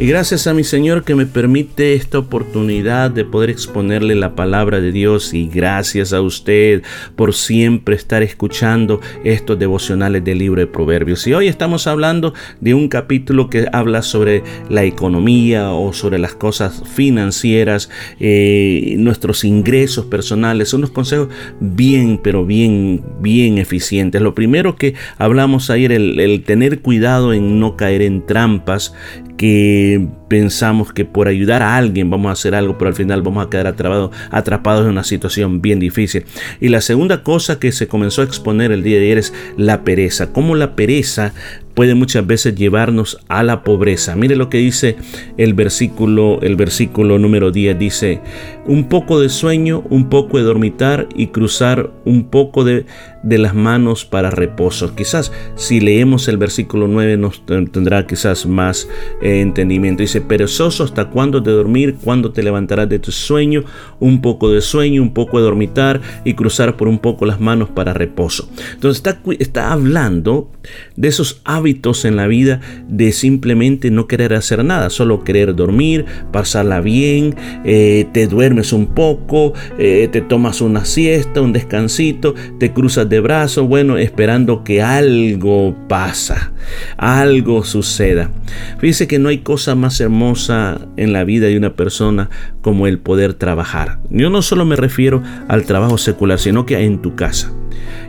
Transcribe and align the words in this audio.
Y 0.00 0.06
gracias 0.06 0.46
a 0.46 0.54
mi 0.54 0.64
Señor 0.64 1.04
que 1.04 1.14
me 1.14 1.26
permite 1.26 1.92
esta 1.92 2.18
oportunidad 2.18 3.10
de 3.10 3.26
poder 3.26 3.50
exponerle 3.50 4.14
la 4.14 4.34
palabra 4.34 4.80
de 4.80 4.92
Dios. 4.92 5.34
Y 5.34 5.46
gracias 5.46 6.14
a 6.14 6.22
usted 6.22 6.82
por 7.16 7.34
siempre 7.34 7.96
estar 7.96 8.22
escuchando 8.22 9.02
estos 9.24 9.58
devocionales 9.58 10.24
del 10.24 10.38
libro 10.38 10.62
de 10.62 10.66
Proverbios. 10.66 11.26
Y 11.26 11.34
hoy 11.34 11.48
estamos 11.48 11.86
hablando 11.86 12.32
de 12.62 12.72
un 12.72 12.88
capítulo 12.88 13.50
que 13.50 13.66
habla 13.74 14.00
sobre 14.00 14.42
la 14.70 14.84
economía 14.84 15.70
o 15.72 15.92
sobre 15.92 16.18
las 16.18 16.34
cosas 16.34 16.82
financieras, 16.94 17.90
eh, 18.20 18.94
nuestros 18.96 19.44
ingresos 19.44 20.06
personales. 20.06 20.72
Unos 20.72 20.92
consejos 20.92 21.28
bien, 21.60 22.18
pero 22.24 22.46
bien, 22.46 23.04
bien 23.20 23.58
eficientes. 23.58 24.22
Lo 24.22 24.34
primero 24.34 24.76
que 24.76 24.94
hablamos 25.18 25.68
ayer, 25.68 25.92
el, 25.92 26.18
el 26.20 26.42
tener 26.42 26.80
cuidado 26.80 27.34
en 27.34 27.60
no 27.60 27.76
caer 27.76 28.00
en 28.00 28.24
trampas 28.24 28.94
que 29.40 29.89
pensamos 30.28 30.92
que 30.92 31.04
por 31.04 31.28
ayudar 31.28 31.62
a 31.62 31.76
alguien 31.76 32.10
vamos 32.10 32.30
a 32.30 32.32
hacer 32.32 32.54
algo, 32.54 32.78
pero 32.78 32.88
al 32.88 32.94
final 32.94 33.22
vamos 33.22 33.46
a 33.46 33.50
quedar 33.50 33.66
atrapados, 33.66 34.10
atrapados 34.30 34.84
en 34.84 34.92
una 34.92 35.04
situación 35.04 35.60
bien 35.60 35.80
difícil. 35.80 36.24
Y 36.60 36.68
la 36.68 36.80
segunda 36.80 37.22
cosa 37.22 37.58
que 37.58 37.72
se 37.72 37.88
comenzó 37.88 38.22
a 38.22 38.24
exponer 38.24 38.72
el 38.72 38.82
día 38.82 38.98
de 38.98 39.04
ayer 39.06 39.18
es 39.18 39.32
la 39.56 39.84
pereza. 39.84 40.32
Cómo 40.32 40.54
la 40.54 40.76
pereza 40.76 41.32
puede 41.80 41.94
muchas 41.94 42.26
veces 42.26 42.54
llevarnos 42.56 43.18
a 43.28 43.42
la 43.42 43.64
pobreza. 43.64 44.14
Mire 44.14 44.36
lo 44.36 44.50
que 44.50 44.58
dice 44.58 44.96
el 45.38 45.54
versículo, 45.54 46.38
el 46.42 46.54
versículo 46.54 47.18
número 47.18 47.52
10 47.52 47.78
dice, 47.78 48.20
un 48.66 48.90
poco 48.90 49.18
de 49.18 49.30
sueño, 49.30 49.82
un 49.88 50.10
poco 50.10 50.36
de 50.36 50.44
dormitar 50.44 51.08
y 51.16 51.28
cruzar 51.28 51.90
un 52.04 52.24
poco 52.24 52.64
de, 52.64 52.84
de 53.22 53.38
las 53.38 53.54
manos 53.54 54.04
para 54.04 54.30
reposo. 54.30 54.94
Quizás 54.94 55.32
si 55.54 55.80
leemos 55.80 56.28
el 56.28 56.36
versículo 56.36 56.86
9 56.86 57.16
nos 57.16 57.46
tendrá 57.46 58.06
quizás 58.06 58.44
más 58.44 58.86
eh, 59.22 59.40
entendimiento. 59.40 60.02
Dice, 60.02 60.20
perezoso 60.20 60.84
hasta 60.84 61.06
cuándo 61.06 61.40
de 61.40 61.52
dormir, 61.52 61.96
cuándo 62.04 62.30
te 62.30 62.42
levantarás 62.42 62.90
de 62.90 62.98
tu 62.98 63.10
sueño, 63.10 63.64
un 64.00 64.20
poco 64.20 64.50
de 64.50 64.60
sueño, 64.60 65.00
un 65.00 65.14
poco 65.14 65.38
de 65.38 65.44
dormitar 65.44 66.02
y 66.24 66.34
cruzar 66.34 66.76
por 66.76 66.88
un 66.88 66.98
poco 66.98 67.24
las 67.24 67.40
manos 67.40 67.70
para 67.70 67.94
reposo. 67.94 68.50
Entonces 68.74 68.98
está, 68.98 69.18
está 69.38 69.72
hablando 69.72 70.50
de 70.96 71.08
esos 71.08 71.40
hábitos 71.44 71.69
en 72.04 72.16
la 72.16 72.26
vida 72.26 72.60
de 72.88 73.12
simplemente 73.12 73.90
no 73.90 74.06
querer 74.06 74.34
hacer 74.34 74.64
nada, 74.64 74.90
solo 74.90 75.24
querer 75.24 75.54
dormir, 75.54 76.04
pasarla 76.32 76.80
bien, 76.80 77.34
eh, 77.64 78.06
te 78.12 78.26
duermes 78.26 78.72
un 78.72 78.86
poco, 78.86 79.54
eh, 79.78 80.08
te 80.10 80.20
tomas 80.20 80.60
una 80.60 80.84
siesta, 80.84 81.40
un 81.40 81.52
descansito, 81.52 82.34
te 82.58 82.72
cruzas 82.72 83.08
de 83.08 83.20
brazos, 83.20 83.66
bueno, 83.66 83.96
esperando 83.98 84.62
que 84.62 84.82
algo 84.82 85.74
pasa, 85.88 86.52
algo 86.96 87.64
suceda. 87.64 88.30
Fíjese 88.78 89.06
que 89.06 89.18
no 89.18 89.28
hay 89.28 89.38
cosa 89.38 89.74
más 89.74 90.00
hermosa 90.00 90.80
en 90.96 91.12
la 91.12 91.24
vida 91.24 91.46
de 91.46 91.56
una 91.56 91.74
persona 91.74 92.30
como 92.62 92.86
el 92.86 92.98
poder 92.98 93.34
trabajar. 93.34 93.98
Yo 94.10 94.30
no 94.30 94.42
solo 94.42 94.64
me 94.64 94.76
refiero 94.76 95.22
al 95.48 95.64
trabajo 95.64 95.98
secular, 95.98 96.38
sino 96.38 96.66
que 96.66 96.78
en 96.78 97.00
tu 97.00 97.14
casa. 97.14 97.52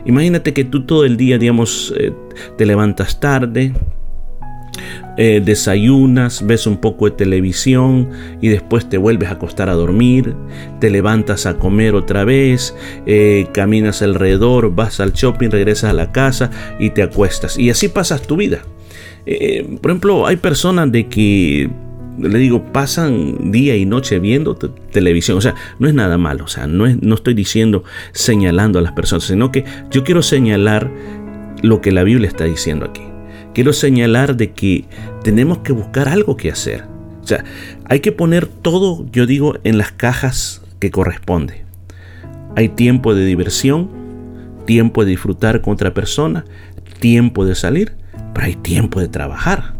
Imagínate 0.04 0.52
que 0.52 0.64
tú 0.64 0.84
todo 0.84 1.04
el 1.04 1.16
día, 1.16 1.38
digamos, 1.38 1.94
eh, 1.96 2.12
te 2.56 2.66
levantas 2.66 3.20
tarde, 3.20 3.72
eh, 5.16 5.42
desayunas, 5.44 6.46
ves 6.46 6.66
un 6.66 6.78
poco 6.78 7.04
de 7.04 7.12
televisión 7.12 8.08
y 8.40 8.48
después 8.48 8.88
te 8.88 8.98
vuelves 8.98 9.28
a 9.28 9.32
acostar 9.32 9.68
a 9.68 9.74
dormir, 9.74 10.34
te 10.80 10.90
levantas 10.90 11.46
a 11.46 11.58
comer 11.58 11.94
otra 11.94 12.24
vez, 12.24 12.74
eh, 13.06 13.46
caminas 13.52 14.02
alrededor, 14.02 14.74
vas 14.74 15.00
al 15.00 15.12
shopping, 15.12 15.50
regresas 15.50 15.90
a 15.90 15.94
la 15.94 16.12
casa 16.12 16.50
y 16.78 16.90
te 16.90 17.02
acuestas. 17.02 17.58
Y 17.58 17.70
así 17.70 17.88
pasas 17.88 18.22
tu 18.22 18.36
vida. 18.36 18.62
Por 19.80 19.90
ejemplo, 19.92 20.26
hay 20.26 20.36
personas 20.36 20.90
de 20.90 21.06
que 21.06 21.70
le 22.18 22.38
digo, 22.38 22.72
pasan 22.72 23.50
día 23.52 23.76
y 23.76 23.86
noche 23.86 24.18
viendo 24.18 24.56
televisión. 24.56 25.38
O 25.38 25.40
sea, 25.40 25.54
no 25.78 25.88
es 25.88 25.94
nada 25.94 26.18
malo. 26.18 26.44
O 26.44 26.48
sea, 26.48 26.66
no, 26.66 26.86
es, 26.86 27.00
no 27.02 27.14
estoy 27.14 27.34
diciendo 27.34 27.84
señalando 28.12 28.78
a 28.78 28.82
las 28.82 28.92
personas, 28.92 29.24
sino 29.24 29.50
que 29.52 29.64
yo 29.90 30.04
quiero 30.04 30.22
señalar 30.22 30.90
lo 31.62 31.80
que 31.80 31.92
la 31.92 32.02
Biblia 32.02 32.28
está 32.28 32.44
diciendo 32.44 32.86
aquí 32.86 33.02
quiero 33.52 33.72
señalar 33.72 34.36
de 34.36 34.52
que 34.52 34.84
tenemos 35.22 35.58
que 35.58 35.72
buscar 35.72 36.08
algo 36.08 36.36
que 36.36 36.50
hacer. 36.50 36.84
O 37.22 37.26
sea, 37.26 37.44
hay 37.84 38.00
que 38.00 38.12
poner 38.12 38.46
todo, 38.46 39.06
yo 39.12 39.26
digo, 39.26 39.56
en 39.64 39.78
las 39.78 39.92
cajas 39.92 40.62
que 40.80 40.90
corresponde. 40.90 41.64
Hay 42.56 42.68
tiempo 42.68 43.14
de 43.14 43.24
diversión, 43.24 43.90
tiempo 44.66 45.04
de 45.04 45.10
disfrutar 45.10 45.60
con 45.60 45.74
otra 45.74 45.94
persona, 45.94 46.44
tiempo 46.98 47.44
de 47.44 47.54
salir, 47.54 47.92
pero 48.34 48.46
hay 48.46 48.56
tiempo 48.56 49.00
de 49.00 49.08
trabajar. 49.08 49.74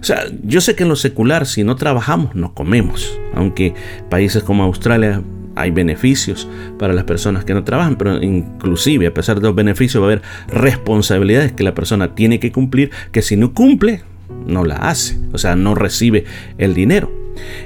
O 0.00 0.04
sea, 0.04 0.26
yo 0.42 0.60
sé 0.60 0.74
que 0.74 0.84
en 0.84 0.88
lo 0.88 0.96
secular, 0.96 1.46
si 1.46 1.64
no 1.64 1.76
trabajamos, 1.76 2.34
no 2.34 2.54
comemos. 2.54 3.18
Aunque 3.34 3.74
países 4.08 4.42
como 4.42 4.64
Australia 4.64 5.22
hay 5.56 5.70
beneficios 5.70 6.48
para 6.78 6.94
las 6.94 7.04
personas 7.04 7.44
que 7.44 7.54
no 7.54 7.64
trabajan, 7.64 7.96
pero 7.96 8.22
inclusive 8.22 9.08
a 9.08 9.14
pesar 9.14 9.40
de 9.40 9.48
los 9.48 9.56
beneficios 9.56 10.02
va 10.02 10.06
a 10.06 10.12
haber 10.12 10.22
responsabilidades 10.48 11.52
que 11.52 11.64
la 11.64 11.74
persona 11.74 12.14
tiene 12.14 12.38
que 12.38 12.52
cumplir, 12.52 12.90
que 13.10 13.22
si 13.22 13.36
no 13.36 13.52
cumple, 13.54 14.02
no 14.46 14.64
la 14.64 14.76
hace, 14.76 15.18
o 15.32 15.38
sea, 15.38 15.56
no 15.56 15.74
recibe 15.74 16.24
el 16.58 16.74
dinero. 16.74 17.12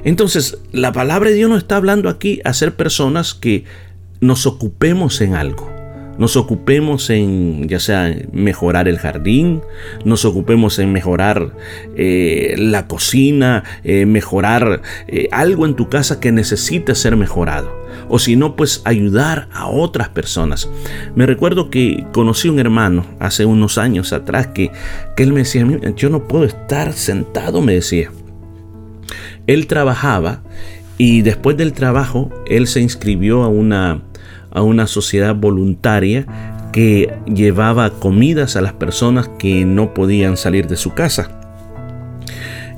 Entonces, 0.04 0.58
la 0.72 0.92
palabra 0.92 1.30
de 1.30 1.36
Dios 1.36 1.50
nos 1.50 1.58
está 1.58 1.76
hablando 1.76 2.08
aquí 2.08 2.40
a 2.44 2.54
ser 2.54 2.74
personas 2.76 3.34
que 3.34 3.64
nos 4.20 4.46
ocupemos 4.46 5.20
en 5.20 5.34
algo 5.34 5.71
nos 6.22 6.36
ocupemos 6.36 7.10
en 7.10 7.66
ya 7.68 7.80
sea 7.80 8.14
mejorar 8.30 8.86
el 8.86 8.96
jardín, 8.96 9.60
nos 10.04 10.24
ocupemos 10.24 10.78
en 10.78 10.92
mejorar 10.92 11.52
eh, 11.96 12.54
la 12.58 12.86
cocina, 12.86 13.64
eh, 13.82 14.06
mejorar 14.06 14.82
eh, 15.08 15.26
algo 15.32 15.66
en 15.66 15.74
tu 15.74 15.88
casa 15.88 16.20
que 16.20 16.30
necesita 16.30 16.94
ser 16.94 17.16
mejorado. 17.16 17.76
O 18.08 18.20
si 18.20 18.36
no, 18.36 18.54
pues 18.54 18.82
ayudar 18.84 19.48
a 19.52 19.66
otras 19.66 20.10
personas. 20.10 20.70
Me 21.16 21.26
recuerdo 21.26 21.70
que 21.70 22.06
conocí 22.12 22.48
un 22.48 22.60
hermano 22.60 23.04
hace 23.18 23.44
unos 23.44 23.76
años 23.76 24.12
atrás 24.12 24.46
que, 24.46 24.70
que 25.16 25.24
él 25.24 25.32
me 25.32 25.40
decía, 25.40 25.66
yo 25.96 26.08
no 26.08 26.28
puedo 26.28 26.44
estar 26.44 26.92
sentado, 26.92 27.62
me 27.62 27.74
decía. 27.74 28.12
Él 29.48 29.66
trabajaba 29.66 30.44
y 30.98 31.22
después 31.22 31.56
del 31.56 31.72
trabajo, 31.72 32.30
él 32.46 32.68
se 32.68 32.80
inscribió 32.80 33.42
a 33.42 33.48
una 33.48 34.02
a 34.52 34.62
una 34.62 34.86
sociedad 34.86 35.34
voluntaria 35.34 36.26
que 36.72 37.12
llevaba 37.26 37.90
comidas 37.90 38.56
a 38.56 38.60
las 38.60 38.72
personas 38.72 39.28
que 39.38 39.64
no 39.64 39.94
podían 39.94 40.36
salir 40.36 40.66
de 40.68 40.76
su 40.76 40.94
casa. 40.94 41.30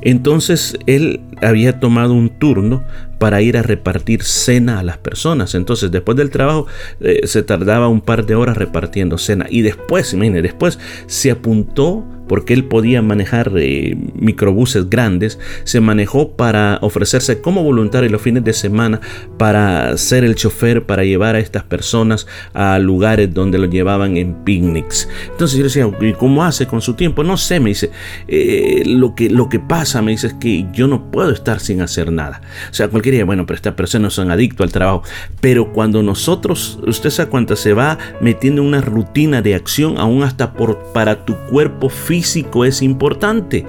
Entonces 0.04 0.78
él 0.86 1.20
había 1.40 1.80
tomado 1.80 2.12
un 2.12 2.28
turno 2.28 2.84
para 3.18 3.40
ir 3.40 3.56
a 3.56 3.62
repartir 3.62 4.22
cena 4.22 4.80
a 4.80 4.82
las 4.82 4.98
personas. 4.98 5.54
Entonces 5.54 5.90
después 5.90 6.16
del 6.16 6.30
trabajo 6.30 6.66
eh, 7.00 7.20
se 7.24 7.42
tardaba 7.42 7.88
un 7.88 8.02
par 8.02 8.26
de 8.26 8.34
horas 8.34 8.56
repartiendo 8.56 9.16
cena. 9.16 9.46
Y 9.48 9.62
después, 9.62 10.12
imagínense, 10.12 10.42
después 10.42 10.78
se 11.06 11.30
apuntó 11.30 12.04
porque 12.28 12.54
él 12.54 12.64
podía 12.64 13.02
manejar 13.02 13.52
eh, 13.56 13.96
microbuses 14.14 14.88
grandes, 14.88 15.38
se 15.64 15.80
manejó 15.80 16.32
para 16.36 16.78
ofrecerse 16.82 17.40
como 17.40 17.62
voluntario 17.62 18.08
los 18.10 18.22
fines 18.22 18.44
de 18.44 18.52
semana 18.52 19.00
para 19.38 19.96
ser 19.96 20.24
el 20.24 20.34
chofer, 20.34 20.84
para 20.84 21.04
llevar 21.04 21.36
a 21.36 21.38
estas 21.38 21.64
personas 21.64 22.26
a 22.52 22.78
lugares 22.78 23.32
donde 23.32 23.58
lo 23.58 23.66
llevaban 23.66 24.16
en 24.16 24.44
picnics. 24.44 25.08
Entonces 25.30 25.58
yo 25.58 25.64
decía, 25.64 25.90
¿y 26.00 26.12
cómo 26.14 26.44
hace 26.44 26.66
con 26.66 26.80
su 26.80 26.94
tiempo? 26.94 27.22
No 27.24 27.36
sé, 27.36 27.60
me 27.60 27.70
dice, 27.70 27.90
eh, 28.28 28.82
lo, 28.86 29.14
que, 29.14 29.30
lo 29.30 29.48
que 29.48 29.60
pasa, 29.60 30.02
me 30.02 30.12
dice, 30.12 30.28
es 30.28 30.34
que 30.34 30.66
yo 30.72 30.86
no 30.86 31.10
puedo 31.10 31.30
estar 31.30 31.60
sin 31.60 31.80
hacer 31.80 32.12
nada. 32.12 32.40
O 32.70 32.74
sea, 32.74 32.88
cualquier 32.88 33.16
día, 33.16 33.24
bueno, 33.24 33.46
pero 33.46 33.56
estas 33.56 33.74
personas 33.74 34.12
son 34.12 34.30
adictos 34.30 34.64
al 34.64 34.72
trabajo. 34.72 35.02
Pero 35.40 35.72
cuando 35.72 36.02
nosotros, 36.02 36.78
usted 36.86 37.10
sabe 37.10 37.30
cuánto 37.30 37.56
se 37.56 37.72
va 37.72 37.98
metiendo 38.20 38.62
en 38.62 38.68
una 38.68 38.80
rutina 38.80 39.42
de 39.42 39.54
acción, 39.54 39.98
aún 39.98 40.22
hasta 40.22 40.52
por, 40.54 40.92
para 40.92 41.24
tu 41.24 41.36
cuerpo 41.50 41.88
físico, 41.88 42.13
físico 42.14 42.64
es 42.64 42.80
importante. 42.80 43.66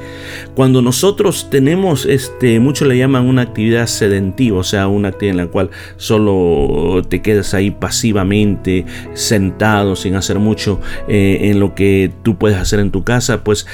Cuando 0.53 0.83
nosotros 0.83 1.47
tenemos, 1.49 2.05
este, 2.05 2.59
muchos 2.59 2.87
le 2.87 2.95
llaman 2.95 3.25
una 3.25 3.41
actividad 3.41 3.87
sedentiva, 3.87 4.59
o 4.59 4.63
sea, 4.63 4.87
una 4.87 5.07
actividad 5.07 5.39
en 5.39 5.45
la 5.45 5.51
cual 5.51 5.71
solo 5.97 7.01
te 7.09 7.23
quedas 7.23 7.55
ahí 7.55 7.71
pasivamente, 7.71 8.85
sentado, 9.15 9.95
sin 9.95 10.13
hacer 10.13 10.37
mucho 10.37 10.79
eh, 11.07 11.39
en 11.49 11.59
lo 11.59 11.73
que 11.73 12.11
tú 12.21 12.37
puedes 12.37 12.59
hacer 12.59 12.79
en 12.79 12.91
tu 12.91 13.03
casa, 13.03 13.43
pues 13.43 13.65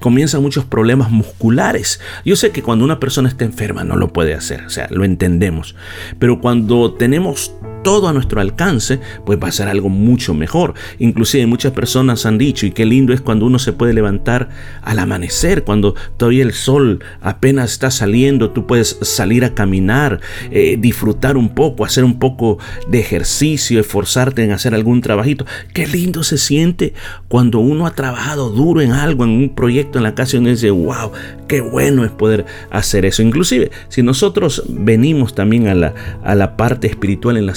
comienzan 0.00 0.42
muchos 0.42 0.64
problemas 0.64 1.10
musculares. 1.10 2.00
Yo 2.24 2.36
sé 2.36 2.52
que 2.52 2.62
cuando 2.62 2.84
una 2.84 3.00
persona 3.00 3.28
está 3.28 3.44
enferma 3.44 3.82
no 3.82 3.96
lo 3.96 4.12
puede 4.12 4.34
hacer, 4.34 4.64
o 4.64 4.70
sea, 4.70 4.86
lo 4.90 5.02
entendemos, 5.02 5.74
pero 6.20 6.40
cuando 6.40 6.94
tenemos 6.94 7.52
todo 7.82 8.08
a 8.08 8.12
nuestro 8.12 8.40
alcance, 8.40 9.00
pues 9.24 9.38
va 9.42 9.48
a 9.48 9.52
ser 9.52 9.68
algo 9.68 9.88
mucho 9.88 10.34
mejor. 10.34 10.74
Inclusive 10.98 11.46
muchas 11.46 11.72
personas 11.72 12.26
han 12.26 12.38
dicho, 12.38 12.66
y 12.66 12.72
qué 12.72 12.86
lindo 12.86 13.12
es 13.12 13.20
cuando 13.20 13.46
uno 13.46 13.58
se 13.58 13.72
puede 13.72 13.92
levantar 13.92 14.48
al 14.82 14.98
amanecer, 14.98 15.64
cuando 15.64 15.94
todavía 16.16 16.42
el 16.42 16.52
sol 16.52 17.02
apenas 17.20 17.72
está 17.72 17.90
saliendo, 17.90 18.50
tú 18.50 18.66
puedes 18.66 18.98
salir 19.02 19.44
a 19.44 19.54
caminar, 19.54 20.20
eh, 20.50 20.76
disfrutar 20.78 21.36
un 21.36 21.54
poco, 21.54 21.84
hacer 21.84 22.04
un 22.04 22.18
poco 22.18 22.58
de 22.88 23.00
ejercicio, 23.00 23.80
esforzarte 23.80 24.44
en 24.44 24.52
hacer 24.52 24.74
algún 24.74 25.00
trabajito. 25.00 25.46
Qué 25.72 25.86
lindo 25.86 26.22
se 26.22 26.38
siente 26.38 26.94
cuando 27.28 27.58
uno 27.58 27.86
ha 27.86 27.94
trabajado 27.94 28.50
duro 28.50 28.80
en 28.80 28.92
algo, 28.92 29.24
en 29.24 29.30
un 29.30 29.54
proyecto 29.54 29.98
en 29.98 30.04
la 30.04 30.14
casa 30.14 30.36
y 30.36 30.40
uno 30.40 30.50
dice, 30.50 30.70
wow, 30.70 31.12
qué 31.48 31.60
bueno 31.60 32.04
es 32.04 32.10
poder 32.10 32.46
hacer 32.70 33.04
eso. 33.04 33.22
Inclusive, 33.22 33.70
si 33.88 34.02
nosotros 34.02 34.64
venimos 34.68 35.34
también 35.34 35.68
a 35.68 35.74
la, 35.74 35.94
a 36.22 36.34
la 36.34 36.56
parte 36.56 36.86
espiritual 36.86 37.36
en 37.36 37.46
la 37.46 37.54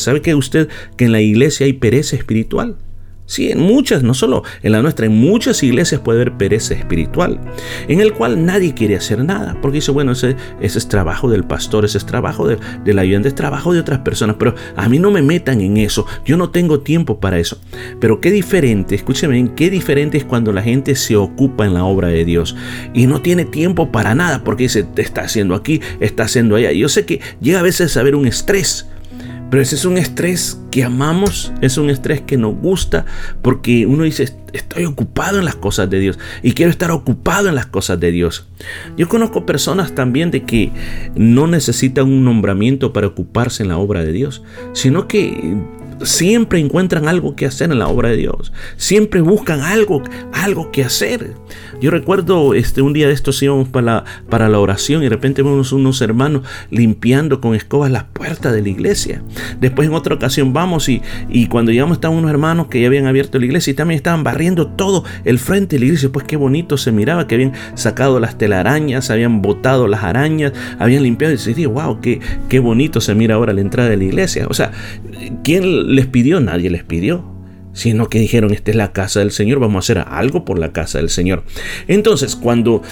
¿Sabe 0.00 0.22
que 0.22 0.34
usted 0.34 0.68
que 0.96 1.04
en 1.04 1.12
la 1.12 1.20
iglesia 1.20 1.66
hay 1.66 1.74
pereza 1.74 2.16
espiritual? 2.16 2.76
Sí, 3.28 3.50
en 3.50 3.60
muchas, 3.60 4.02
no 4.02 4.14
solo 4.14 4.42
en 4.62 4.72
la 4.72 4.80
nuestra, 4.80 5.04
en 5.04 5.14
muchas 5.14 5.62
iglesias 5.62 6.00
puede 6.00 6.22
haber 6.22 6.38
pereza 6.38 6.72
espiritual, 6.72 7.38
en 7.86 8.00
el 8.00 8.14
cual 8.14 8.46
nadie 8.46 8.72
quiere 8.72 8.96
hacer 8.96 9.22
nada, 9.22 9.54
porque 9.60 9.76
dice, 9.76 9.90
bueno, 9.90 10.12
ese, 10.12 10.34
ese 10.62 10.78
es 10.78 10.88
trabajo 10.88 11.28
del 11.28 11.44
pastor, 11.44 11.84
ese 11.84 11.98
es 11.98 12.06
trabajo 12.06 12.48
de, 12.48 12.56
del 12.84 12.98
ayudante, 12.98 13.28
es 13.28 13.34
trabajo 13.34 13.74
de 13.74 13.80
otras 13.80 13.98
personas, 13.98 14.36
pero 14.38 14.54
a 14.76 14.88
mí 14.88 14.98
no 14.98 15.10
me 15.10 15.20
metan 15.20 15.60
en 15.60 15.76
eso, 15.76 16.06
yo 16.24 16.38
no 16.38 16.48
tengo 16.48 16.80
tiempo 16.80 17.20
para 17.20 17.38
eso. 17.38 17.60
Pero 18.00 18.18
qué 18.22 18.30
diferente, 18.30 18.94
escúcheme, 18.94 19.52
qué 19.54 19.68
diferente 19.68 20.16
es 20.16 20.24
cuando 20.24 20.50
la 20.50 20.62
gente 20.62 20.94
se 20.96 21.14
ocupa 21.14 21.66
en 21.66 21.74
la 21.74 21.84
obra 21.84 22.08
de 22.08 22.24
Dios 22.24 22.56
y 22.94 23.06
no 23.06 23.20
tiene 23.20 23.44
tiempo 23.44 23.92
para 23.92 24.14
nada, 24.14 24.42
porque 24.42 24.62
dice, 24.62 24.86
está 24.96 25.24
haciendo 25.24 25.54
aquí, 25.54 25.82
está 26.00 26.22
haciendo 26.22 26.56
allá. 26.56 26.72
Yo 26.72 26.88
sé 26.88 27.04
que 27.04 27.20
llega 27.42 27.60
a 27.60 27.62
veces 27.62 27.94
a 27.98 28.00
haber 28.00 28.14
un 28.14 28.26
estrés 28.26 28.88
pero 29.50 29.62
ese 29.62 29.76
es 29.76 29.84
un 29.84 29.98
estrés 29.98 30.60
que 30.70 30.84
amamos, 30.84 31.52
es 31.60 31.78
un 31.78 31.90
estrés 31.90 32.20
que 32.20 32.36
nos 32.36 32.54
gusta 32.56 33.06
porque 33.42 33.86
uno 33.86 34.04
dice, 34.04 34.34
estoy 34.52 34.84
ocupado 34.84 35.38
en 35.38 35.44
las 35.44 35.56
cosas 35.56 35.88
de 35.88 35.98
Dios 35.98 36.18
y 36.42 36.52
quiero 36.52 36.70
estar 36.70 36.90
ocupado 36.90 37.48
en 37.48 37.54
las 37.54 37.66
cosas 37.66 37.98
de 38.00 38.12
Dios. 38.12 38.46
Yo 38.96 39.08
conozco 39.08 39.46
personas 39.46 39.94
también 39.94 40.30
de 40.30 40.42
que 40.44 40.70
no 41.14 41.46
necesitan 41.46 42.06
un 42.06 42.24
nombramiento 42.24 42.92
para 42.92 43.06
ocuparse 43.06 43.62
en 43.62 43.70
la 43.70 43.78
obra 43.78 44.04
de 44.04 44.12
Dios, 44.12 44.42
sino 44.72 45.08
que 45.08 45.56
siempre 46.02 46.60
encuentran 46.60 47.08
algo 47.08 47.36
que 47.36 47.46
hacer 47.46 47.70
en 47.70 47.78
la 47.78 47.88
obra 47.88 48.10
de 48.10 48.16
Dios. 48.16 48.52
Siempre 48.76 49.20
buscan 49.20 49.60
algo, 49.60 50.02
algo 50.32 50.70
que 50.70 50.84
hacer. 50.84 51.34
Yo 51.80 51.90
recuerdo 51.90 52.54
este, 52.54 52.82
un 52.82 52.92
día 52.92 53.06
de 53.06 53.12
estos 53.12 53.42
íbamos 53.42 53.68
para 53.68 53.84
la, 53.84 54.04
para 54.28 54.48
la 54.48 54.58
oración 54.58 55.02
y 55.02 55.04
de 55.04 55.10
repente 55.10 55.42
vemos 55.42 55.72
unos 55.72 56.00
hermanos 56.00 56.42
limpiando 56.70 57.40
con 57.40 57.54
escobas 57.54 57.90
las 57.90 58.04
puertas 58.04 58.52
de 58.52 58.62
la 58.62 58.68
iglesia. 58.68 59.22
Después 59.60 59.88
en 59.88 59.94
otra 59.94 60.14
ocasión 60.14 60.52
vamos 60.52 60.88
y, 60.88 61.02
y 61.28 61.46
cuando 61.46 61.72
llegamos 61.72 61.96
estaban 61.96 62.16
unos 62.16 62.30
hermanos 62.30 62.68
que 62.68 62.80
ya 62.80 62.88
habían 62.88 63.06
abierto 63.06 63.38
la 63.38 63.46
iglesia 63.46 63.70
y 63.70 63.74
también 63.74 63.96
estaban 63.96 64.24
barriendo 64.24 64.68
todo 64.68 65.04
el 65.24 65.38
frente 65.38 65.76
de 65.76 65.80
la 65.80 65.86
iglesia. 65.86 66.10
Pues 66.10 66.26
qué 66.26 66.36
bonito 66.36 66.76
se 66.76 66.92
miraba 66.92 67.26
que 67.26 67.34
habían 67.34 67.52
sacado 67.74 68.20
las 68.20 68.38
telarañas, 68.38 69.10
habían 69.10 69.42
botado 69.42 69.86
las 69.88 70.02
arañas, 70.02 70.52
habían 70.78 71.02
limpiado 71.02 71.34
y 71.34 71.38
se 71.38 71.50
dice, 71.50 71.66
wow, 71.66 72.00
qué, 72.00 72.20
qué 72.48 72.58
bonito 72.58 73.00
se 73.00 73.14
mira 73.14 73.36
ahora 73.36 73.52
la 73.52 73.60
entrada 73.60 73.88
de 73.88 73.96
la 73.96 74.04
iglesia. 74.04 74.46
O 74.48 74.54
sea, 74.54 74.72
¿quién 75.44 75.87
les 75.88 76.06
pidió? 76.06 76.40
Nadie 76.40 76.70
les 76.70 76.84
pidió. 76.84 77.24
Sino 77.72 78.08
que 78.08 78.18
dijeron, 78.18 78.52
esta 78.52 78.70
es 78.70 78.76
la 78.76 78.92
casa 78.92 79.20
del 79.20 79.30
Señor, 79.30 79.60
vamos 79.60 79.76
a 79.76 79.78
hacer 79.84 80.04
algo 80.08 80.44
por 80.44 80.58
la 80.58 80.72
casa 80.72 80.98
del 80.98 81.10
Señor. 81.10 81.44
Entonces, 81.86 82.34
cuando 82.34 82.82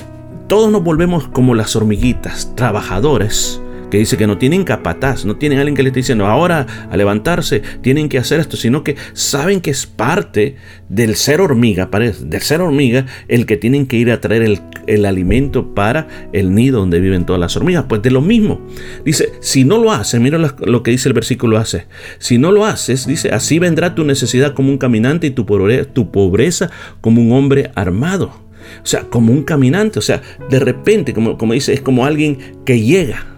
todos 0.49 0.71
nos 0.71 0.85
volvemos 0.85 1.27
como 1.29 1.55
las 1.55 1.75
hormiguitas, 1.75 2.55
trabajadores, 2.55 3.61
que 3.91 3.99
dice 3.99 4.17
que 4.17 4.27
no 4.27 4.39
tienen 4.39 4.65
capataz, 4.65 5.25
no 5.25 5.37
tienen 5.37 5.59
alguien 5.59 5.75
que 5.75 5.83
les 5.83 5.91
esté 5.91 6.01
diciendo 6.01 6.27
ahora 6.27 6.67
a 6.91 6.97
levantarse, 6.97 7.63
tienen 7.83 8.09
que 8.09 8.19
hacer 8.19 8.41
esto, 8.41 8.57
sino 8.57 8.83
que 8.83 8.97
saben 9.13 9.61
que 9.61 9.71
es 9.71 9.87
parte 9.87 10.57
del 10.89 11.17
ser 11.17 11.41
hormiga, 11.41 11.91
parece, 11.91 12.25
del 12.25 12.41
ser 12.43 12.61
hormiga, 12.61 13.07
el 13.29 13.47
que 13.47 13.57
tienen 13.57 13.87
que 13.87 13.97
ir 13.97 14.11
a 14.11 14.21
traer 14.21 14.43
el, 14.43 15.07
alimento 15.07 15.75
para 15.75 16.09
el 16.33 16.55
nido 16.55 16.81
donde 16.81 17.01
viven 17.01 17.27
todas 17.27 17.41
las 17.41 17.57
hormigas. 17.57 17.85
Pues 17.89 18.03
de 18.03 18.11
lo 18.11 18.21
mismo, 18.21 18.61
dice, 19.05 19.33
si 19.41 19.65
no 19.65 19.79
lo 19.79 19.93
haces, 19.93 20.21
mira 20.21 20.39
lo 20.39 20.83
que 20.83 20.91
dice 20.91 21.09
el 21.09 21.13
versículo 21.13 21.59
hace, 21.59 21.87
si 22.19 22.39
no 22.39 22.53
lo 22.53 22.65
haces, 22.65 23.07
dice, 23.07 23.31
así 23.31 23.59
vendrá 23.59 23.95
tu 23.95 24.05
necesidad 24.05 24.55
como 24.55 24.71
un 24.71 24.79
caminante 24.79 25.27
y 25.29 25.31
tu 25.31 25.47
pobreza, 25.47 25.85
tu 25.93 26.11
pobreza 26.11 26.71
como 27.01 27.23
un 27.23 27.33
hombre 27.33 27.71
armado. 27.75 28.47
O 28.83 28.87
sea, 28.87 29.03
como 29.03 29.33
un 29.33 29.45
caminante, 29.45 30.01
o 30.01 30.03
sea, 30.03 30.23
de 30.51 30.59
repente, 30.59 31.15
como, 31.15 31.39
como 31.39 31.53
dice, 31.53 31.73
es 31.73 31.81
como 31.81 32.05
alguien 32.05 32.39
que 32.65 32.81
llega, 32.81 33.36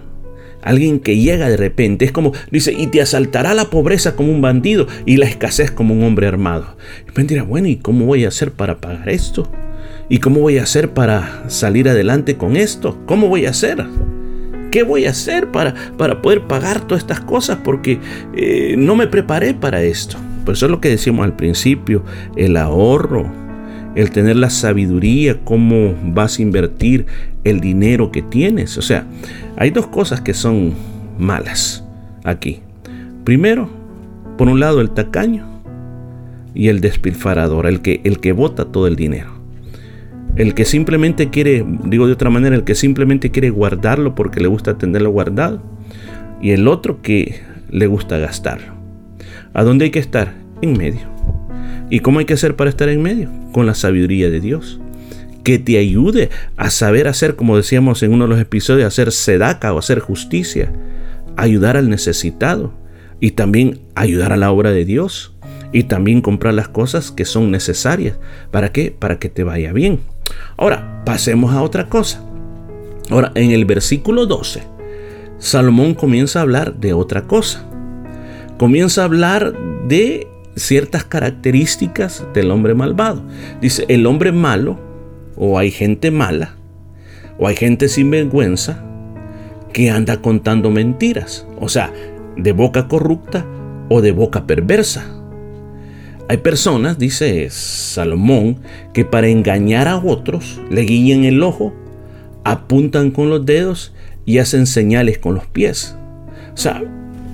Alguien 0.63 1.01
que 1.01 1.17
llega 1.17 1.49
de 1.49 1.57
repente. 1.57 2.05
Es 2.05 2.13
como, 2.13 2.33
dice, 2.51 2.73
y 2.73 2.89
te 2.89 3.01
asaltará 3.01 3.55
la 3.55 3.71
pobreza 3.71 4.17
como 4.17 4.33
un 4.33 4.41
bandido 4.41 4.87
y 5.07 5.17
la 5.17 5.27
escasez 5.27 5.71
como 5.71 5.95
un 5.95 6.03
hombre 6.03 6.27
armado. 6.27 6.77
Y 7.07 7.17
me 7.17 7.25
dirá, 7.25 7.43
bueno, 7.43 7.69
¿y 7.69 7.77
cómo 7.77 8.07
voy 8.07 8.25
a 8.25 8.29
hacer 8.29 8.53
para 8.53 8.81
pagar 8.81 9.09
esto? 9.09 9.51
¿Y 10.09 10.19
cómo 10.19 10.41
voy 10.41 10.59
a 10.59 10.63
hacer 10.63 10.91
para 10.91 11.45
salir 11.49 11.89
adelante 11.89 12.37
con 12.37 12.57
esto? 12.57 12.99
¿Cómo 13.07 13.29
voy 13.29 13.47
a 13.47 13.51
hacer? 13.51 13.85
¿Qué 14.71 14.83
voy 14.83 15.07
a 15.07 15.11
hacer 15.11 15.51
para, 15.51 15.75
para 15.97 16.21
poder 16.21 16.47
pagar 16.47 16.87
todas 16.87 17.03
estas 17.03 17.21
cosas? 17.21 17.59
Porque 17.63 17.99
eh, 18.35 18.75
no 18.77 18.97
me 18.97 19.07
preparé 19.07 19.55
para 19.55 19.83
esto. 19.83 20.17
Por 20.45 20.55
eso 20.55 20.67
es 20.67 20.71
lo 20.71 20.81
que 20.81 20.89
decíamos 20.89 21.25
al 21.25 21.37
principio, 21.37 22.05
el 22.37 22.57
ahorro, 22.57 23.31
el 23.99 24.13
tener 24.13 24.37
la 24.37 24.49
sabiduría, 24.49 25.41
cómo 25.43 25.93
vas 26.05 26.39
a 26.39 26.43
invertir 26.43 27.07
el 27.43 27.59
dinero 27.59 28.13
que 28.13 28.23
tienes. 28.23 28.79
O 28.79 28.83
sea, 28.83 29.07
hay 29.57 29.71
dos 29.71 29.89
cosas 29.89 30.21
que 30.21 30.35
son 30.35 30.73
malas 31.19 31.83
aquí. 32.23 32.61
Primero, 33.25 33.69
por 34.37 34.47
un 34.47 34.61
lado, 34.61 34.81
el 34.81 34.91
tacaño 34.91 35.45
y 36.55 36.69
el 36.69 36.81
despilfarador, 36.81 37.67
el 37.67 37.81
que, 37.83 38.01
el 38.05 38.21
que 38.21 38.31
bota 38.31 38.67
todo 38.67 38.87
el 38.87 38.95
dinero. 38.95 39.33
El 40.37 40.55
que 40.55 40.65
simplemente 40.65 41.31
quiere, 41.31 41.67
digo 41.87 42.07
de 42.07 42.13
otra 42.13 42.31
manera, 42.31 42.55
el 42.55 42.63
que 42.63 42.77
simplemente 42.77 43.33
quiere 43.33 43.51
guardarlo 43.51 44.15
porque 44.15 44.39
le 44.39 44.47
gusta 44.47 44.79
tenerlo 44.79 45.11
guardado. 45.11 45.61
Y 46.41 46.53
el 46.53 46.69
otro 46.69 47.03
que 47.03 47.41
le 47.69 47.89
gusta 47.89 48.17
gastarlo. 48.19 48.75
¿A 49.55 49.65
dónde 49.65 49.87
hay 49.87 49.91
que 49.91 49.99
estar? 49.99 50.35
En 50.63 50.79
medio. 50.79 51.18
¿Y 51.91 52.01
cómo 52.01 52.19
hay 52.19 52.25
que 52.25 52.35
hacer 52.35 52.57
para 52.57 52.71
estar 52.71 52.89
en 52.89 53.03
medio? 53.03 53.31
Con 53.53 53.67
la 53.67 53.75
sabiduría 53.75 54.31
de 54.31 54.41
Dios. 54.41 54.81
Que 55.43 55.59
te 55.59 55.79
ayude 55.79 56.29
a 56.57 56.71
saber 56.71 57.09
hacer, 57.09 57.37
como 57.37 57.57
decíamos 57.57 58.03
en 58.03 58.13
uno 58.13 58.25
de 58.25 58.31
los 58.31 58.41
episodios, 58.41 58.87
hacer 58.87 59.13
sedaca 59.13 59.73
o 59.73 59.79
hacer 59.79 60.01
justicia. 60.01 60.73
Ayudar 61.37 61.77
al 61.77 61.89
necesitado. 61.89 62.73
Y 63.21 63.33
también 63.33 63.81
ayudar 63.95 64.33
a 64.33 64.37
la 64.37 64.51
obra 64.51 64.71
de 64.71 64.85
Dios. 64.85 65.35
Y 65.73 65.85
también 65.85 66.21
comprar 66.21 66.55
las 66.55 66.69
cosas 66.69 67.11
que 67.11 67.25
son 67.25 67.51
necesarias. 67.51 68.19
¿Para 68.51 68.73
qué? 68.73 68.95
Para 68.97 69.19
que 69.19 69.29
te 69.29 69.45
vaya 69.45 69.73
bien. 69.73 70.01
Ahora, 70.57 71.03
pasemos 71.05 71.55
a 71.55 71.63
otra 71.63 71.89
cosa. 71.89 72.23
Ahora, 73.11 73.33
en 73.35 73.53
el 73.53 73.65
versículo 73.65 74.27
12, 74.27 74.63
Salomón 75.39 75.95
comienza 75.95 76.39
a 76.39 76.43
hablar 76.43 76.75
de 76.75 76.93
otra 76.93 77.23
cosa. 77.23 77.65
Comienza 78.59 79.03
a 79.03 79.05
hablar 79.05 79.55
de 79.87 80.27
ciertas 80.59 81.05
características 81.05 82.27
del 82.35 82.51
hombre 82.51 82.75
malvado. 82.75 83.23
Dice, 83.61 83.85
el 83.89 84.07
hombre 84.07 84.33
malo, 84.33 84.79
o 85.37 85.59
hay 85.59 85.71
gente 85.71 86.11
mala, 86.11 86.57
o 87.39 87.47
hay 87.47 87.57
gente 87.57 87.89
sin 87.89 88.11
vergüenza, 88.11 88.85
que 89.73 89.91
anda 89.91 90.21
contando 90.21 90.71
mentiras. 90.71 91.47
O 91.61 91.69
sea, 91.69 91.93
de 92.37 92.53
boca 92.53 92.89
corrupta 92.89 93.47
o 93.89 94.01
de 94.01 94.13
boca 94.13 94.47
perversa. 94.47 95.05
Hay 96.29 96.39
personas, 96.39 96.99
dice 96.99 97.49
Salomón, 97.51 98.59
que 98.93 99.05
para 99.05 99.29
engañar 99.29 99.89
a 99.89 99.97
otros 99.97 100.61
le 100.71 100.83
guían 100.83 101.25
el 101.25 101.43
ojo, 101.43 101.73
apuntan 102.45 103.11
con 103.11 103.31
los 103.31 103.47
dedos 103.47 103.95
y 104.27 104.39
hacen 104.39 104.67
señales 104.67 105.19
con 105.19 105.35
los 105.35 105.47
pies. 105.47 105.97
O 106.53 106.57
sea, 106.57 106.83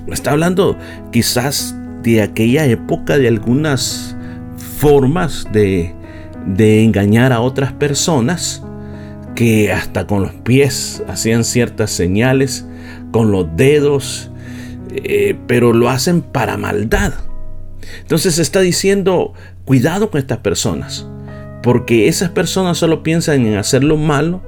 está 0.07 0.31
hablando 0.31 0.77
quizás 1.11 1.75
de 2.05 2.21
aquella 2.21 2.65
época 2.65 3.17
de 3.17 3.27
algunas 3.27 4.15
formas 4.77 5.47
de, 5.51 5.93
engañar 6.83 7.33
a 7.33 7.41
otras 7.41 7.73
personas 7.73 8.61
que 9.35 9.71
hasta 9.73 10.05
con 10.05 10.21
los 10.21 10.31
pies 10.31 11.03
hacían 11.07 11.43
ciertas 11.43 11.89
señales, 11.89 12.67
con 13.11 13.31
los 13.31 13.47
dedos, 13.57 14.29
eh, 14.91 15.35
pero 15.47 15.73
lo 15.73 15.89
hacen 15.89 16.21
para 16.21 16.57
maldad. 16.57 17.13
Entonces 18.01 18.37
está 18.37 18.59
diciendo, 18.61 19.33
cuidado 19.65 20.11
con 20.11 20.19
estas 20.19 20.37
personas. 20.37 21.07
Porque 21.63 22.07
esas 22.07 22.29
personas 22.29 22.77
solo 22.77 23.01
piensan 23.01 23.47
en 23.47 23.55
hacer 23.55 23.83
lo 23.83 23.97
malo 23.97 24.43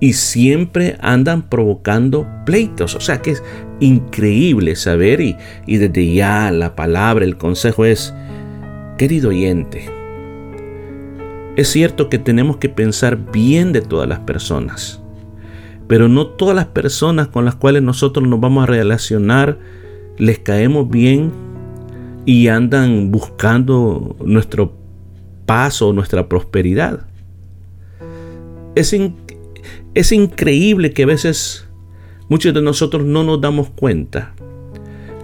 y 0.00 0.14
siempre 0.14 0.96
andan 1.00 1.48
provocando 1.48 2.26
pleitos. 2.46 2.94
O 2.94 3.00
sea 3.00 3.22
que 3.22 3.32
es 3.32 3.42
increíble 3.80 4.74
saber 4.76 5.20
y, 5.20 5.36
y 5.66 5.76
desde 5.76 6.12
ya 6.12 6.50
la 6.50 6.74
palabra, 6.74 7.24
el 7.24 7.36
consejo 7.36 7.84
es, 7.84 8.14
querido 8.98 9.28
oyente, 9.28 9.88
es 11.56 11.68
cierto 11.68 12.08
que 12.08 12.18
tenemos 12.18 12.56
que 12.56 12.68
pensar 12.68 13.30
bien 13.32 13.72
de 13.72 13.82
todas 13.82 14.08
las 14.08 14.20
personas, 14.20 15.02
pero 15.88 16.08
no 16.08 16.26
todas 16.26 16.56
las 16.56 16.66
personas 16.66 17.28
con 17.28 17.44
las 17.44 17.56
cuales 17.56 17.82
nosotros 17.82 18.26
nos 18.26 18.40
vamos 18.40 18.64
a 18.64 18.66
relacionar 18.66 19.58
les 20.20 20.38
caemos 20.38 20.88
bien 20.88 21.32
y 22.26 22.48
andan 22.48 23.10
buscando 23.10 24.16
nuestro 24.22 24.74
paso, 25.46 25.92
nuestra 25.94 26.28
prosperidad. 26.28 27.06
Es, 28.74 28.94
es 29.94 30.12
increíble 30.12 30.92
que 30.92 31.04
a 31.04 31.06
veces 31.06 31.68
muchos 32.28 32.54
de 32.54 32.62
nosotros 32.62 33.04
no 33.04 33.24
nos 33.24 33.40
damos 33.40 33.70
cuenta 33.70 34.34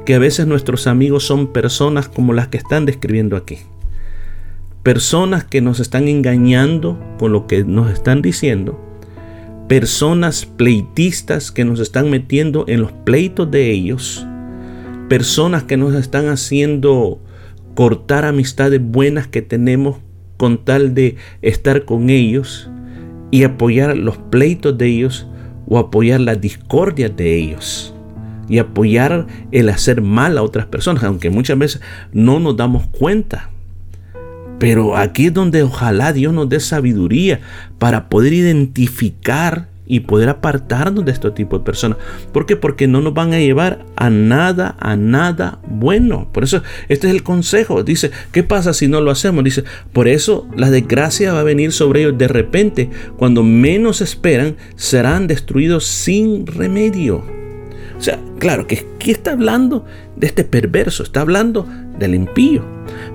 que 0.07 0.15
a 0.15 0.19
veces 0.19 0.47
nuestros 0.47 0.87
amigos 0.87 1.25
son 1.25 1.53
personas 1.53 2.09
como 2.09 2.33
las 2.33 2.49
que 2.49 2.57
están 2.57 2.87
describiendo 2.87 3.37
aquí. 3.37 3.59
Personas 4.85 5.45
que 5.45 5.61
nos 5.61 5.81
están 5.81 6.07
engañando 6.07 6.99
con 7.19 7.33
lo 7.33 7.49
que 7.49 7.65
nos 7.65 7.91
están 7.91 8.23
diciendo. 8.23 8.81
Personas 9.69 10.47
pleitistas 10.47 11.51
que 11.51 11.65
nos 11.65 11.81
están 11.81 12.09
metiendo 12.09 12.65
en 12.69 12.83
los 12.83 12.93
pleitos 12.93 13.51
de 13.51 13.73
ellos. 13.73 14.25
Personas 15.09 15.65
que 15.65 15.77
nos 15.77 15.93
están 15.97 16.29
haciendo 16.29 17.21
cortar 17.75 18.25
amistades 18.25 18.81
buenas 18.81 19.27
que 19.27 19.43
tenemos 19.43 19.97
con 20.37 20.65
tal 20.65 20.95
de 20.95 21.17
estar 21.43 21.85
con 21.85 22.11
ellos 22.11 22.71
y 23.31 23.45
apoyar 23.45 23.97
los 23.97 24.17
pleitos 24.19 24.77
de 24.79 24.87
ellos 24.87 25.27
o 25.69 25.79
apoyar 25.79 26.21
las 26.21 26.41
discordias 26.41 27.17
de 27.17 27.37
ellos 27.37 27.95
y 28.49 28.59
apoyar 28.59 29.27
el 29.51 29.69
hacer 29.69 30.01
mal 30.03 30.39
a 30.39 30.43
otras 30.43 30.67
personas, 30.67 31.03
aunque 31.03 31.31
muchas 31.31 31.59
veces 31.59 31.81
no 32.13 32.39
nos 32.39 32.57
damos 32.57 32.87
cuenta. 32.87 33.51
Pero 34.59 34.97
aquí 34.97 35.27
es 35.27 35.35
donde 35.35 35.63
ojalá 35.63 36.13
Dios 36.13 36.33
nos 36.33 36.49
dé 36.49 36.61
sabiduría 36.61 37.41
para 37.79 38.09
poder 38.09 38.33
identificar 38.33 39.69
y 39.87 40.01
poder 40.01 40.29
apartarnos 40.29 41.05
de 41.05 41.13
este 41.13 41.31
tipo 41.31 41.59
de 41.59 41.65
personas. 41.65 41.99
¿Por 42.33 42.47
qué? 42.47 42.57
Porque 42.57 42.89
no 42.89 43.01
nos 43.01 43.15
van 43.15 43.33
a 43.33 43.39
llevar 43.39 43.85
a 43.97 44.11
nada, 44.11 44.77
a 44.81 44.97
nada 44.97 45.61
bueno. 45.69 46.29
Por 46.33 46.45
eso 46.45 46.63
este 46.89 47.07
es 47.09 47.15
el 47.15 47.23
consejo. 47.23 47.83
Dice, 47.83 48.11
¿qué 48.33 48.43
pasa 48.43 48.75
si 48.75 48.89
no 48.89 49.01
lo 49.01 49.11
hacemos? 49.11 49.45
Dice, 49.45 49.65
por 49.93 50.09
eso 50.09 50.49
la 50.57 50.71
desgracia 50.71 51.33
va 51.33 51.41
a 51.41 51.45
venir 51.45 51.73
sobre 51.73 52.01
ellos 52.01 52.19
de 52.19 52.29
repente. 52.29 52.91
Cuando 53.17 53.43
menos 53.43 54.01
esperan, 54.01 54.57
serán 54.75 55.27
destruidos 55.27 55.87
sin 55.87 56.47
remedio. 56.47 57.25
O 57.99 58.03
sea, 58.03 58.19
claro 58.39 58.67
que 58.67 58.87
aquí 58.97 59.11
está 59.11 59.33
hablando 59.33 59.87
de 60.17 60.27
este 60.27 60.45
perverso, 60.45 61.03
está 61.03 61.23
hablando 61.23 61.67
del 61.99 62.15
impío. 62.15 62.63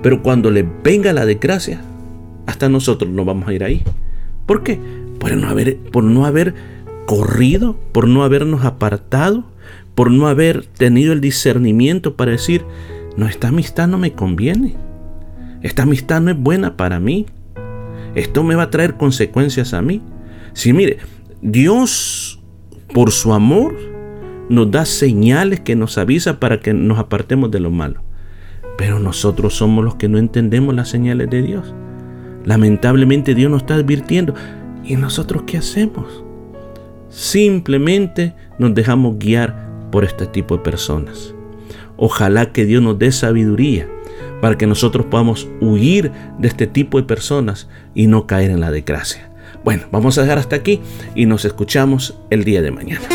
Pero 0.02 0.22
cuando 0.22 0.50
le 0.50 0.66
venga 0.82 1.12
la 1.12 1.24
desgracia, 1.24 1.80
hasta 2.46 2.68
nosotros 2.68 3.10
no 3.10 3.24
vamos 3.24 3.48
a 3.48 3.52
ir 3.52 3.62
ahí. 3.62 3.82
¿Por 4.46 4.62
qué? 4.62 4.80
Por 5.22 5.36
no 5.36 5.48
haber, 5.48 5.78
por 5.78 6.02
no 6.02 6.26
haber 6.26 6.52
corrido, 7.06 7.78
por 7.92 8.08
no 8.08 8.24
habernos 8.24 8.64
apartado, 8.64 9.44
por 9.94 10.10
no 10.10 10.26
haber 10.26 10.66
tenido 10.66 11.12
el 11.12 11.20
discernimiento 11.20 12.16
para 12.16 12.32
decir, 12.32 12.64
no, 13.16 13.26
esta 13.26 13.48
amistad 13.48 13.86
no 13.86 13.98
me 13.98 14.14
conviene, 14.14 14.74
esta 15.62 15.84
amistad 15.84 16.20
no 16.20 16.32
es 16.32 16.36
buena 16.36 16.76
para 16.76 16.98
mí, 16.98 17.26
esto 18.16 18.42
me 18.42 18.56
va 18.56 18.64
a 18.64 18.70
traer 18.70 18.96
consecuencias 18.96 19.74
a 19.74 19.80
mí. 19.80 20.02
Si 20.54 20.72
mire, 20.72 20.98
Dios 21.40 22.42
por 22.92 23.12
su 23.12 23.32
amor 23.32 23.76
nos 24.48 24.72
da 24.72 24.84
señales 24.84 25.60
que 25.60 25.76
nos 25.76 25.98
avisa 25.98 26.40
para 26.40 26.58
que 26.58 26.74
nos 26.74 26.98
apartemos 26.98 27.52
de 27.52 27.60
lo 27.60 27.70
malo. 27.70 28.02
Pero 28.76 28.98
nosotros 28.98 29.54
somos 29.54 29.84
los 29.84 29.94
que 29.94 30.08
no 30.08 30.18
entendemos 30.18 30.74
las 30.74 30.88
señales 30.88 31.30
de 31.30 31.42
Dios. 31.42 31.72
Lamentablemente 32.44 33.36
Dios 33.36 33.52
nos 33.52 33.62
está 33.62 33.76
advirtiendo, 33.76 34.34
¿Y 34.84 34.96
nosotros 34.96 35.44
qué 35.46 35.58
hacemos? 35.58 36.06
Simplemente 37.08 38.34
nos 38.58 38.74
dejamos 38.74 39.18
guiar 39.18 39.68
por 39.90 40.04
este 40.04 40.26
tipo 40.26 40.56
de 40.56 40.62
personas. 40.62 41.34
Ojalá 41.96 42.52
que 42.52 42.64
Dios 42.64 42.82
nos 42.82 42.98
dé 42.98 43.12
sabiduría 43.12 43.88
para 44.40 44.58
que 44.58 44.66
nosotros 44.66 45.06
podamos 45.06 45.48
huir 45.60 46.10
de 46.38 46.48
este 46.48 46.66
tipo 46.66 46.98
de 46.98 47.04
personas 47.04 47.68
y 47.94 48.06
no 48.06 48.26
caer 48.26 48.50
en 48.50 48.60
la 48.60 48.70
desgracia. 48.70 49.30
Bueno, 49.62 49.84
vamos 49.92 50.18
a 50.18 50.22
dejar 50.22 50.38
hasta 50.38 50.56
aquí 50.56 50.80
y 51.14 51.26
nos 51.26 51.44
escuchamos 51.44 52.16
el 52.30 52.42
día 52.42 52.62
de 52.62 52.72
mañana. 52.72 53.06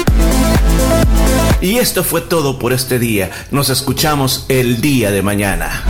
Y 1.59 1.77
esto 1.77 2.03
fue 2.03 2.21
todo 2.21 2.59
por 2.59 2.71
este 2.71 2.99
día. 2.99 3.31
Nos 3.51 3.69
escuchamos 3.69 4.45
el 4.47 4.79
día 4.79 5.11
de 5.11 5.23
mañana. 5.23 5.83